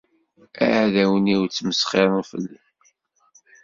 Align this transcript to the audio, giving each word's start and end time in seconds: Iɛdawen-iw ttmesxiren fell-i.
Iɛdawen-iw 0.65 1.43
ttmesxiren 1.45 2.21
fell-i. 2.29 2.59